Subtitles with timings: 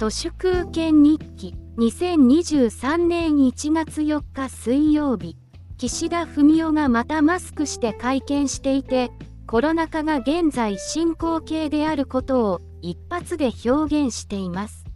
[0.00, 5.36] 都市空権日記2023年1月4日水曜日。
[5.76, 9.10] 岸田文雄がまたマスクして会見していて
[9.46, 14.86] コロナ禍が現在進行形であることを一発で表現しています。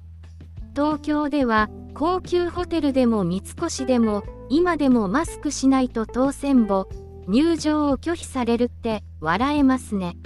[0.74, 6.88] 東京では高級ホテルでも三越でも今でもマスクしないと当選簿
[7.28, 10.16] 入場を拒否されるって笑えますね。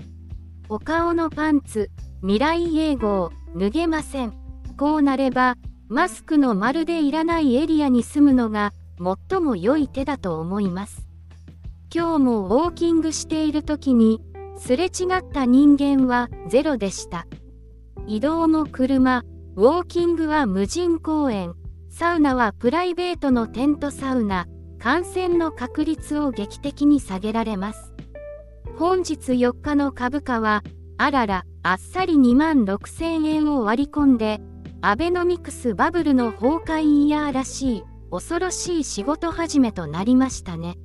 [0.68, 4.47] お顔のパンツ未来永劫脱げません。
[4.78, 5.56] こうなれば
[5.88, 8.72] マスクのまるでいらないエリアに住むのが
[9.28, 11.08] 最も良い手だと思います。
[11.92, 14.20] 今日もウォーキングしている時に
[14.56, 17.26] すれ違った人間はゼロでした。
[18.06, 19.24] 移動も車
[19.56, 21.54] ウォーキングは無人公園
[21.90, 24.46] サウナはプライベートのテントサウナ
[24.78, 27.92] 感染の確率を劇的に下げられます。
[28.76, 30.62] 本日4日の株価は
[30.98, 34.40] あららあっさり2万6000円を割り込んで
[34.80, 40.78] アベノミクスバブルの崩壊イヤーらしい恐ろしい仕事始めとなりましたね。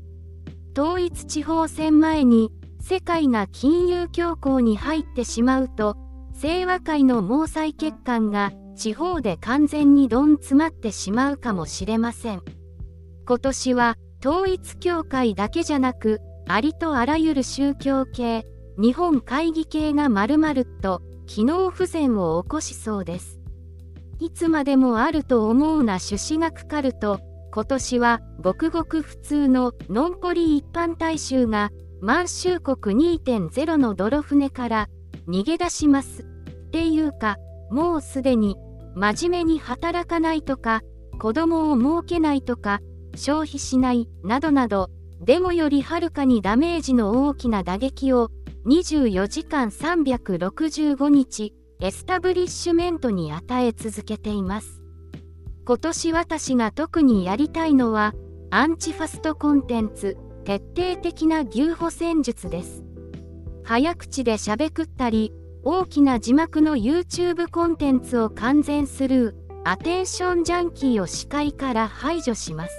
[0.75, 5.95] 統一地方選前に世界が金融恐慌に入ってしまうと
[6.41, 12.41] 清和会の毛細血管が地方で完全にどん詰まってしまうかもしれません。
[13.27, 23.42] 今年は統一教会だけじゃなくありとあらゆる宗教系日本会議系がまるまると機能不全を起こしそうです。
[24.19, 27.19] いつまでもあると思うな朱子学カルト
[27.53, 34.89] 今年はごくごく普通のノンポリ一般大衆が満州国2.0の泥船から
[35.27, 36.25] 逃げ出しますっ
[36.71, 37.37] ていうか
[37.69, 38.57] もうすでに
[38.95, 40.81] 真面目に働かないとか
[41.19, 42.81] 子供を設けないとか
[43.15, 44.89] 消費しないなどなど
[45.21, 48.29] デモよりはるかにダメージの大きな打撃を
[48.65, 51.53] 24時間365日
[51.83, 54.81] エスタブリッシュメントに与え続けています。
[55.65, 58.13] 今年私が特にやりたいのは
[58.51, 62.85] アンチファストコンテンツ徹底的な牛歩戦術です。
[63.65, 65.33] 早口でしゃべくったり
[65.65, 69.33] 大きな字幕の YouTube コンテンツを完全スルー
[69.65, 72.73] アテンションジャンキーを視界から排除します。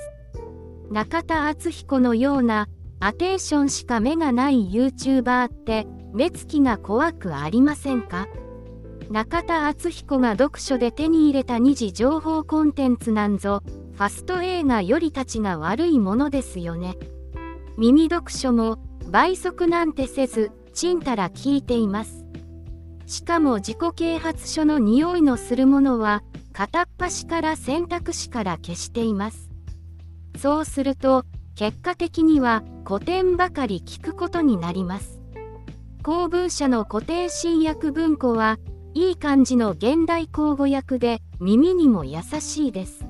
[0.91, 2.69] 中田敦彦のような
[3.01, 8.29] アテンションしか目がない YouTuber って目つきが怖くありませんか？
[9.11, 16.97] 中田敦彦が読書で手に入れた二次情報コンテンツなんぞファスト映画よりたちが悪いものですよね。
[17.77, 18.79] 耳読書も
[19.11, 22.25] 倍速なんてせずちんたら聞いています。
[23.07, 26.23] しかも自己啓発書の匂いのするものは
[26.53, 29.51] 片っ端から選択肢から消しています。
[30.39, 35.21] そうすると結果的には古典ばかり聞くことになります。
[36.03, 38.59] 公文社の古典新訳文庫は
[38.95, 43.05] いい感じの現代口語訳で耳にも優しいです。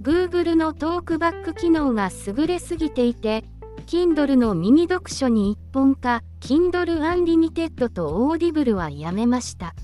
[0.00, 3.44] Google のトークバック機能が優れすぎていて
[3.86, 9.74] Kindle の耳読書に一本化 Kindle Unlimited と Audible はやめました。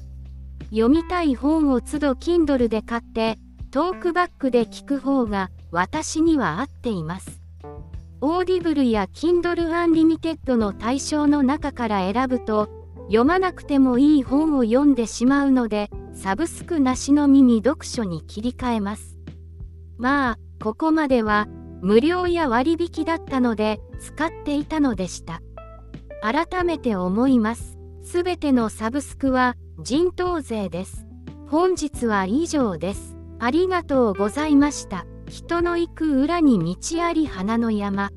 [0.70, 3.38] 読みたい本を都度 Kindle で買って
[3.70, 7.42] TalkBack で聞く方が私には合っています。
[8.22, 12.79] Audible や Kindle Unlimited の対象の中から選ぶと
[13.10, 19.18] 読まなくてもいい本を読んでしまうのでサブスクなしの耳読書に切り替えます。
[19.98, 21.48] まあここまでは
[21.82, 25.42] 無料や割引だったので使っていたのでした。
[26.22, 27.78] 改めて思います。
[28.04, 31.04] すべてのサブスクは人頭税です。
[31.48, 33.16] 本日は以上です。
[33.40, 35.04] ありがとうございました。
[35.28, 38.10] 人の行く裏に道あり花の山。